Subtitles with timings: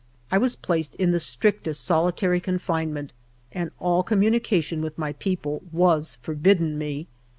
[0.31, 3.13] I was placed in the strictest solitary confinement
[3.51, 7.05] and all communication with my people was forbidden me.